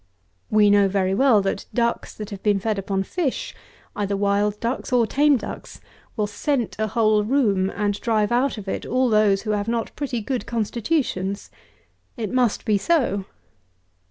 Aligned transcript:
We 0.49 0.71
know 0.71 0.87
very 0.87 1.13
well 1.13 1.43
that 1.43 1.67
ducks 1.75 2.15
that 2.15 2.31
have 2.31 2.41
been 2.41 2.59
fed 2.59 2.79
upon 2.79 3.03
fish, 3.03 3.53
either 3.95 4.17
wild 4.17 4.59
ducks, 4.59 4.91
or 4.91 5.05
tame 5.05 5.37
ducks, 5.37 5.79
will 6.17 6.25
scent 6.25 6.75
a 6.79 6.87
whole 6.87 7.23
room, 7.23 7.69
and 7.69 8.01
drive 8.01 8.31
out 8.31 8.57
of 8.57 8.67
it 8.67 8.83
all 8.83 9.11
those 9.11 9.43
who 9.43 9.51
have 9.51 9.67
not 9.67 9.95
pretty 9.95 10.19
good 10.19 10.47
constitutions. 10.47 11.51
It 12.17 12.31
must 12.31 12.65
be 12.65 12.79
so. 12.79 13.25